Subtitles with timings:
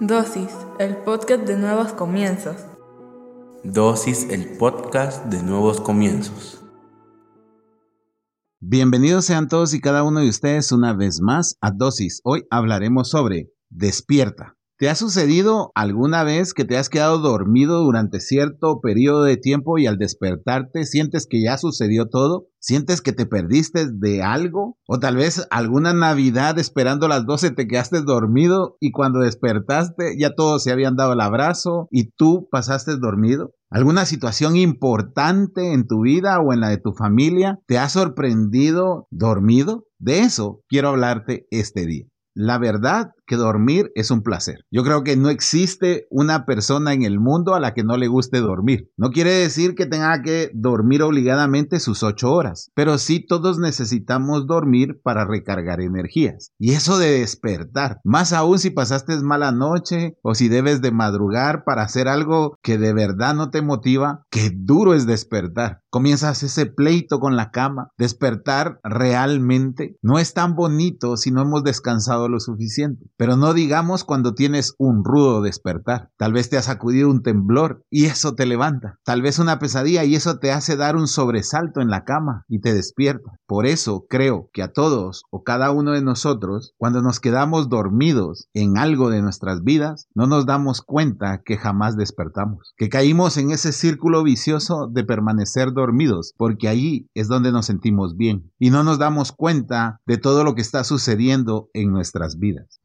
[0.00, 2.56] Dosis, el podcast de nuevos comienzos.
[3.62, 6.60] Dosis, el podcast de nuevos comienzos.
[8.58, 12.20] Bienvenidos sean todos y cada uno de ustedes una vez más a Dosis.
[12.24, 14.56] Hoy hablaremos sobre Despierta.
[14.82, 19.78] ¿Te ha sucedido alguna vez que te has quedado dormido durante cierto periodo de tiempo
[19.78, 22.48] y al despertarte sientes que ya sucedió todo?
[22.58, 24.76] ¿Sientes que te perdiste de algo?
[24.88, 30.34] O tal vez alguna Navidad esperando las 12 te quedaste dormido y cuando despertaste ya
[30.34, 33.52] todos se habían dado el abrazo y tú pasaste dormido.
[33.70, 39.06] ¿Alguna situación importante en tu vida o en la de tu familia te ha sorprendido
[39.12, 39.84] dormido?
[40.00, 42.06] De eso quiero hablarte este día.
[42.34, 44.64] La verdad que dormir es un placer.
[44.70, 48.08] Yo creo que no existe una persona en el mundo a la que no le
[48.08, 48.90] guste dormir.
[48.96, 54.46] No quiere decir que tenga que dormir obligadamente sus ocho horas, pero sí todos necesitamos
[54.46, 56.52] dormir para recargar energías.
[56.58, 61.64] Y eso de despertar, más aún si pasaste mala noche o si debes de madrugar
[61.64, 65.82] para hacer algo que de verdad no te motiva, qué duro es despertar.
[65.90, 67.90] Comienzas ese pleito con la cama.
[67.98, 73.06] Despertar realmente no es tan bonito si no hemos descansado lo suficiente.
[73.22, 76.10] Pero no digamos cuando tienes un rudo despertar.
[76.16, 78.98] Tal vez te ha sacudido un temblor y eso te levanta.
[79.04, 82.60] Tal vez una pesadilla y eso te hace dar un sobresalto en la cama y
[82.60, 83.38] te despierta.
[83.46, 88.48] Por eso creo que a todos o cada uno de nosotros, cuando nos quedamos dormidos
[88.54, 92.74] en algo de nuestras vidas, no nos damos cuenta que jamás despertamos.
[92.76, 98.16] Que caímos en ese círculo vicioso de permanecer dormidos, porque ahí es donde nos sentimos
[98.16, 98.50] bien.
[98.58, 102.80] Y no nos damos cuenta de todo lo que está sucediendo en nuestras vidas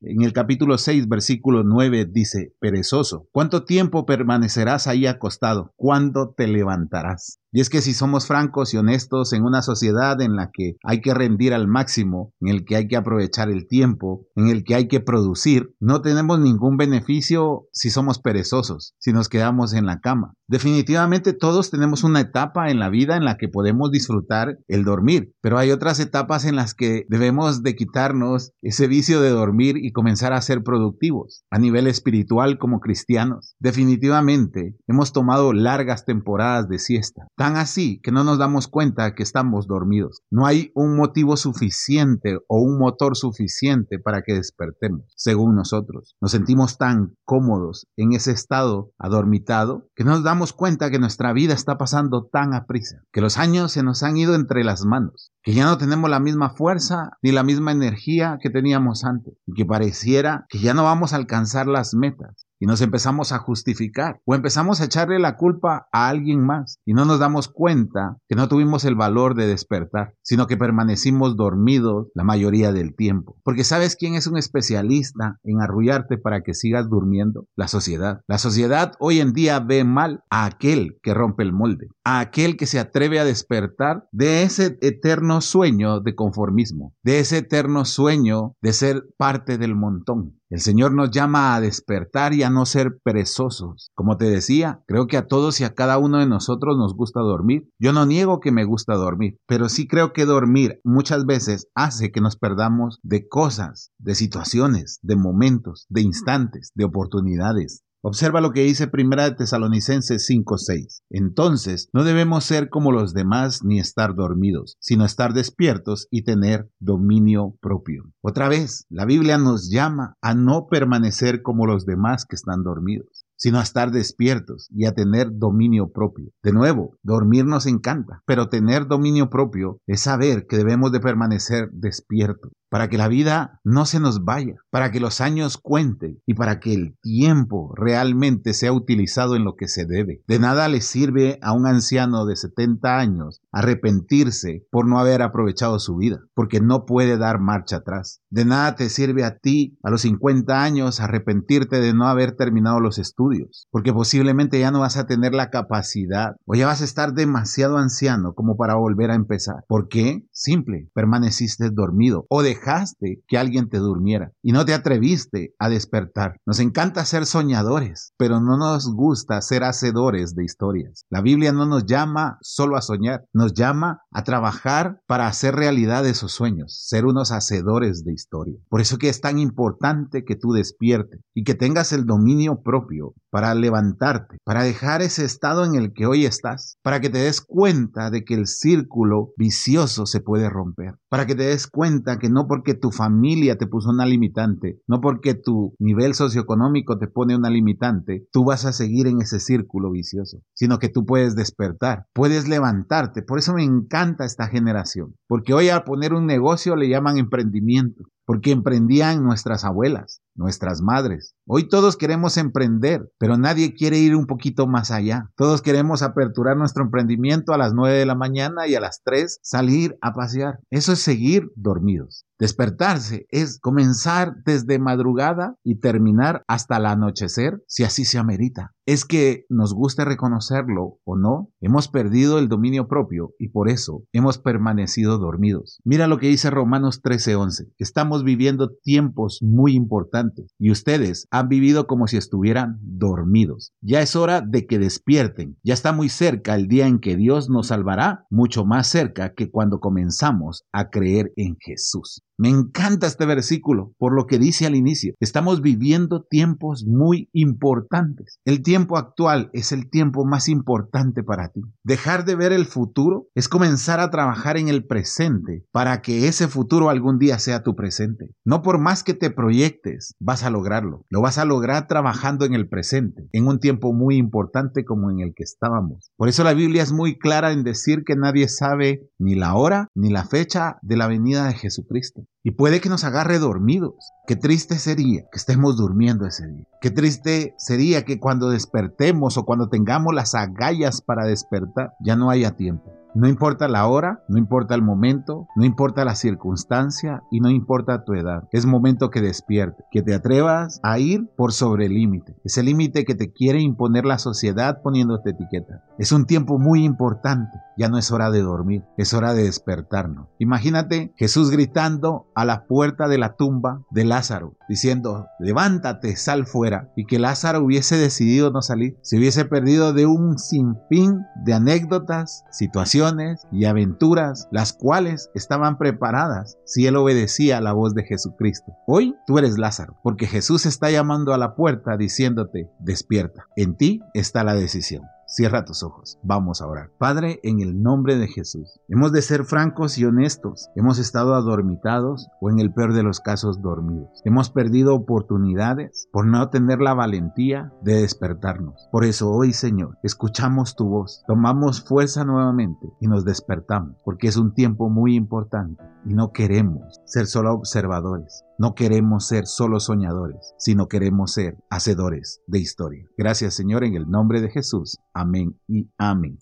[0.00, 5.72] en el capítulo 6, versículo 9, dice, perezoso, ¿cuánto tiempo permanecerás ahí acostado?
[5.76, 7.38] ¿Cuándo te levantarás?
[7.54, 11.02] Y es que si somos francos y honestos en una sociedad en la que hay
[11.02, 14.74] que rendir al máximo, en el que hay que aprovechar el tiempo, en el que
[14.74, 20.00] hay que producir, no tenemos ningún beneficio si somos perezosos, si nos quedamos en la
[20.00, 20.32] cama.
[20.48, 25.34] Definitivamente todos tenemos una etapa en la vida en la que podemos disfrutar el dormir,
[25.42, 29.41] pero hay otras etapas en las que debemos de quitarnos ese vicio de dormir
[29.76, 33.54] y comenzar a ser productivos a nivel espiritual como cristianos.
[33.58, 39.22] Definitivamente hemos tomado largas temporadas de siesta tan así que no nos damos cuenta que
[39.22, 40.22] estamos dormidos.
[40.30, 46.14] No hay un motivo suficiente o un motor suficiente para que despertemos, según nosotros.
[46.20, 51.32] Nos sentimos tan cómodos en ese estado adormitado que no nos damos cuenta que nuestra
[51.32, 54.84] vida está pasando tan a prisa, que los años se nos han ido entre las
[54.84, 59.34] manos, que ya no tenemos la misma fuerza ni la misma energía que teníamos antes
[59.46, 63.40] y que pareciera que ya no vamos a alcanzar las metas y nos empezamos a
[63.40, 68.18] justificar o empezamos a echarle la culpa a alguien más y no nos damos cuenta
[68.28, 73.36] que no tuvimos el valor de despertar, sino que permanecimos dormidos la mayoría del tiempo.
[73.42, 77.48] Porque ¿sabes quién es un especialista en arrullarte para que sigas durmiendo?
[77.56, 78.20] La sociedad.
[78.28, 82.56] La sociedad hoy en día ve mal a aquel que rompe el molde, a aquel
[82.56, 88.54] que se atreve a despertar de ese eterno sueño de conformismo, de ese eterno sueño
[88.62, 90.38] de ser parte del montón.
[90.52, 93.90] El Señor nos llama a despertar y a no ser perezosos.
[93.94, 97.20] Como te decía, creo que a todos y a cada uno de nosotros nos gusta
[97.20, 97.68] dormir.
[97.78, 102.12] Yo no niego que me gusta dormir, pero sí creo que dormir muchas veces hace
[102.12, 107.82] que nos perdamos de cosas, de situaciones, de momentos, de instantes, de oportunidades.
[108.04, 111.02] Observa lo que dice Primera de Tesalonicenses 5:6.
[111.08, 116.68] Entonces, no debemos ser como los demás ni estar dormidos, sino estar despiertos y tener
[116.80, 118.12] dominio propio.
[118.20, 123.24] Otra vez, la Biblia nos llama a no permanecer como los demás que están dormidos
[123.42, 126.30] sino a estar despiertos y a tener dominio propio.
[126.44, 131.68] De nuevo, dormir nos encanta, pero tener dominio propio es saber que debemos de permanecer
[131.72, 136.32] despiertos para que la vida no se nos vaya, para que los años cuenten y
[136.32, 140.22] para que el tiempo realmente sea utilizado en lo que se debe.
[140.26, 145.78] De nada le sirve a un anciano de 70 años arrepentirse por no haber aprovechado
[145.80, 148.22] su vida, porque no puede dar marcha atrás.
[148.30, 152.80] De nada te sirve a ti a los 50 años arrepentirte de no haber terminado
[152.80, 156.86] los estudios, porque posiblemente ya no vas a tener la capacidad o ya vas a
[156.86, 159.56] estar demasiado anciano como para volver a empezar.
[159.68, 160.26] ¿Por qué?
[160.32, 165.68] Simple, permaneciste dormido o de dejaste que alguien te durmiera y no te atreviste a
[165.68, 166.36] despertar.
[166.46, 171.04] Nos encanta ser soñadores, pero no nos gusta ser hacedores de historias.
[171.10, 176.06] La Biblia no nos llama solo a soñar, nos llama a trabajar para hacer realidad
[176.06, 178.58] esos sueños, ser unos hacedores de historia.
[178.68, 183.14] Por eso que es tan importante que tú despiertes y que tengas el dominio propio
[183.30, 187.40] para levantarte, para dejar ese estado en el que hoy estás, para que te des
[187.40, 192.28] cuenta de que el círculo vicioso se puede romper, para que te des cuenta que
[192.28, 197.34] no porque tu familia te puso una limitante, no porque tu nivel socioeconómico te pone
[197.34, 202.04] una limitante, tú vas a seguir en ese círculo vicioso, sino que tú puedes despertar,
[202.12, 203.22] puedes levantarte.
[203.22, 208.04] Por eso me encanta esta generación, porque hoy a poner un negocio le llaman emprendimiento
[208.24, 211.34] porque emprendían nuestras abuelas, nuestras madres.
[211.46, 215.30] Hoy todos queremos emprender, pero nadie quiere ir un poquito más allá.
[215.36, 219.38] Todos queremos aperturar nuestro emprendimiento a las 9 de la mañana y a las 3
[219.42, 220.60] salir a pasear.
[220.70, 222.26] Eso es seguir dormidos.
[222.38, 228.72] Despertarse es comenzar desde madrugada y terminar hasta el anochecer, si así se amerita.
[228.84, 234.02] Es que nos guste reconocerlo o no, hemos perdido el dominio propio y por eso
[234.12, 235.78] hemos permanecido dormidos.
[235.84, 237.72] Mira lo que dice Romanos 13:11.
[237.78, 240.21] Estamos viviendo tiempos muy importantes
[240.58, 243.72] y ustedes han vivido como si estuvieran dormidos.
[243.80, 245.56] Ya es hora de que despierten.
[245.62, 249.50] Ya está muy cerca el día en que Dios nos salvará, mucho más cerca que
[249.50, 252.22] cuando comenzamos a creer en Jesús.
[252.38, 255.14] Me encanta este versículo por lo que dice al inicio.
[255.20, 258.40] Estamos viviendo tiempos muy importantes.
[258.44, 261.60] El tiempo actual es el tiempo más importante para ti.
[261.84, 266.48] Dejar de ver el futuro es comenzar a trabajar en el presente para que ese
[266.48, 268.30] futuro algún día sea tu presente.
[268.44, 271.04] No por más que te proyectes, vas a lograrlo.
[271.10, 275.20] Lo vas a lograr trabajando en el presente, en un tiempo muy importante como en
[275.20, 276.10] el que estábamos.
[276.16, 279.88] Por eso la Biblia es muy clara en decir que nadie sabe ni la hora
[279.94, 282.21] ni la fecha de la venida de Jesucristo.
[282.44, 283.94] Y puede que nos agarre dormidos.
[284.26, 286.66] Qué triste sería que estemos durmiendo ese día.
[286.80, 292.30] Qué triste sería que cuando despertemos o cuando tengamos las agallas para despertar, ya no
[292.30, 292.92] haya tiempo.
[293.14, 298.04] No importa la hora, no importa el momento, no importa la circunstancia y no importa
[298.04, 298.48] tu edad.
[298.52, 302.34] Es momento que despierte, que te atrevas a ir por sobre el límite.
[302.42, 305.84] Ese límite que te quiere imponer la sociedad poniéndote etiqueta.
[305.98, 307.58] Es un tiempo muy importante.
[307.76, 310.28] Ya no es hora de dormir, es hora de despertarnos.
[310.38, 316.88] Imagínate Jesús gritando a la puerta de la tumba de Lázaro, diciendo, levántate, sal fuera.
[316.96, 322.44] Y que Lázaro hubiese decidido no salir, se hubiese perdido de un sinfín de anécdotas,
[322.50, 328.72] situaciones y aventuras, las cuales estaban preparadas si él obedecía a la voz de Jesucristo.
[328.86, 333.46] Hoy tú eres Lázaro, porque Jesús está llamando a la puerta diciéndote, despierta.
[333.56, 335.02] En ti está la decisión.
[335.32, 336.18] Cierra tus ojos.
[336.22, 336.90] Vamos a orar.
[336.98, 340.68] Padre, en el nombre de Jesús, hemos de ser francos y honestos.
[340.76, 344.20] Hemos estado adormitados o en el peor de los casos dormidos.
[344.26, 348.90] Hemos perdido oportunidades por no tener la valentía de despertarnos.
[348.92, 354.36] Por eso hoy, Señor, escuchamos tu voz, tomamos fuerza nuevamente y nos despertamos, porque es
[354.36, 358.44] un tiempo muy importante y no queremos ser solo observadores.
[358.62, 363.04] No queremos ser solo soñadores, sino queremos ser hacedores de historia.
[363.16, 365.00] Gracias Señor en el nombre de Jesús.
[365.12, 366.38] Amén y amén.